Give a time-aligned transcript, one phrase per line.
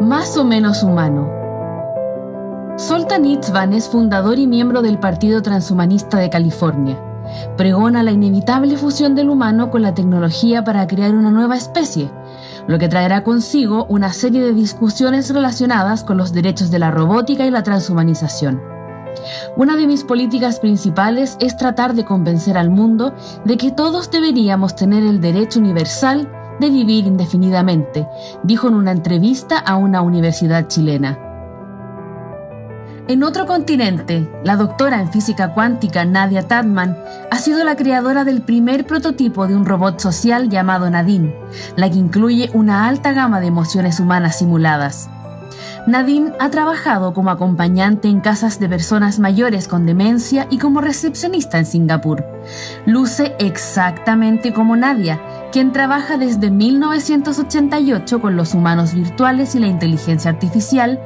[0.00, 1.30] más o menos humano.
[2.76, 6.98] Soltan Itzvan es fundador y miembro del Partido Transhumanista de California.
[7.56, 12.10] Pregona la inevitable fusión del humano con la tecnología para crear una nueva especie,
[12.66, 17.44] lo que traerá consigo una serie de discusiones relacionadas con los derechos de la robótica
[17.44, 18.60] y la transhumanización.
[19.56, 24.74] Una de mis políticas principales es tratar de convencer al mundo de que todos deberíamos
[24.74, 26.28] tener el derecho universal
[26.60, 28.06] de vivir indefinidamente,
[28.42, 31.18] dijo en una entrevista a una universidad chilena.
[33.08, 36.96] En otro continente, la doctora en física cuántica Nadia Tadman
[37.30, 41.34] ha sido la creadora del primer prototipo de un robot social llamado Nadine,
[41.74, 45.10] la que incluye una alta gama de emociones humanas simuladas.
[45.86, 51.58] Nadine ha trabajado como acompañante en casas de personas mayores con demencia y como recepcionista
[51.58, 52.24] en Singapur.
[52.86, 55.20] Luce exactamente como Nadia,
[55.52, 61.00] quien trabaja desde 1988 con los humanos virtuales y la inteligencia artificial,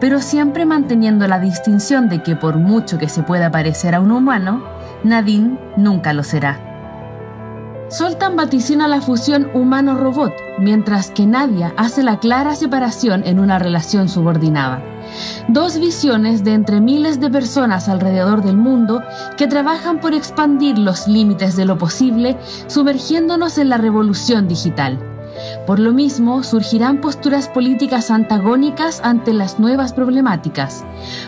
[0.00, 4.12] pero siempre manteniendo la distinción de que por mucho que se pueda parecer a un
[4.12, 4.62] humano,
[5.02, 6.69] Nadine nunca lo será.
[7.90, 14.08] Soltan vaticina la fusión humano-robot, mientras que Nadia hace la clara separación en una relación
[14.08, 14.80] subordinada.
[15.48, 19.02] Dos visiones de entre miles de personas alrededor del mundo
[19.36, 22.36] que trabajan por expandir los límites de lo posible,
[22.68, 24.96] sumergiéndonos en la revolución digital.
[25.66, 30.84] Por lo mismo, surgirán posturas políticas antagónicas ante las nuevas problemáticas.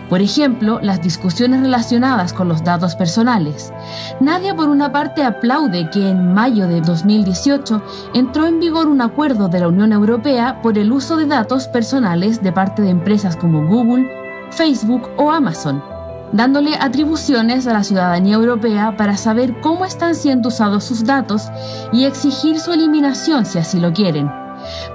[0.09, 3.73] Por ejemplo, las discusiones relacionadas con los datos personales.
[4.21, 7.83] Nadie por una parte aplaude que en mayo de 2018
[8.15, 12.43] entró en vigor un acuerdo de la Unión Europea por el uso de datos personales
[12.43, 14.11] de parte de empresas como Google,
[14.51, 15.92] Facebook o Amazon
[16.33, 21.49] dándole atribuciones a la ciudadanía europea para saber cómo están siendo usados sus datos
[21.93, 24.31] y exigir su eliminación si así lo quieren.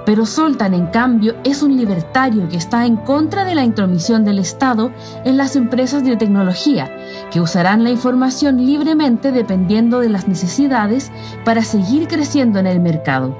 [0.06, 4.38] Pero Soltan, en cambio, es un libertario que está en contra de la intromisión del
[4.38, 4.90] Estado
[5.24, 6.90] en las empresas de tecnología,
[7.30, 11.12] que usarán la información libremente dependiendo de las necesidades
[11.44, 13.36] para seguir creciendo en el mercado.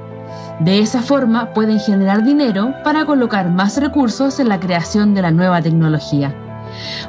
[0.59, 5.31] De esa forma pueden generar dinero para colocar más recursos en la creación de la
[5.31, 6.35] nueva tecnología.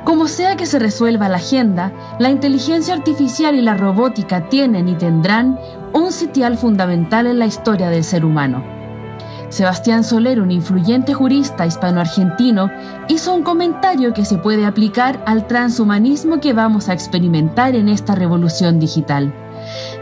[0.05, 4.95] Como sea que se resuelva la agenda, la inteligencia artificial y la robótica tienen y
[4.95, 5.59] tendrán
[5.93, 8.63] un sitial fundamental en la historia del ser humano.
[9.51, 12.71] Sebastián Soler, un influyente jurista hispano-argentino,
[13.09, 18.15] hizo un comentario que se puede aplicar al transhumanismo que vamos a experimentar en esta
[18.15, 19.35] revolución digital.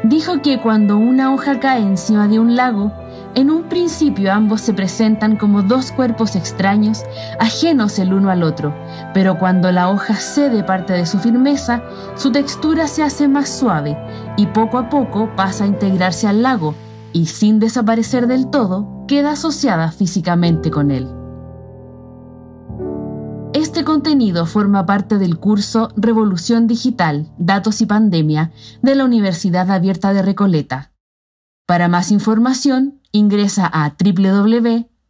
[0.02, 2.92] Dijo que cuando una hoja cae encima de un lago,
[3.34, 7.04] en un principio ambos se presentan como dos cuerpos extraños,
[7.38, 8.74] ajenos el uno al otro,
[9.14, 11.82] pero cuando la hoja cede parte de su firmeza,
[12.16, 13.96] su textura se hace más suave
[14.36, 16.74] y poco a poco pasa a integrarse al lago
[17.12, 21.08] y sin desaparecer del todo, queda asociada físicamente con él.
[23.54, 28.52] Este contenido forma parte del curso Revolución Digital, Datos y Pandemia
[28.82, 30.92] de la Universidad Abierta de Recoleta.
[31.66, 35.08] Para más información, ingresa a www.uar.cl.